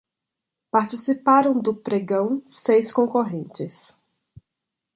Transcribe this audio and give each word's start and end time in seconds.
Participaram 0.71 1.61
do 1.61 1.75
pregão 1.75 2.41
seis 2.43 2.91
concorrentes 2.91 3.95